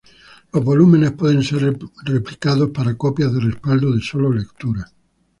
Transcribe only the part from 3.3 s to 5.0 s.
de respaldo de sólo lectura.